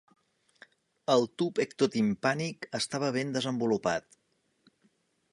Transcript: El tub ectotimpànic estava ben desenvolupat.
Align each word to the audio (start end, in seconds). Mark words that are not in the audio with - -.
El 1.15 1.25
tub 1.41 1.59
ectotimpànic 1.63 2.67
estava 2.79 3.11
ben 3.19 3.35
desenvolupat. 3.35 4.09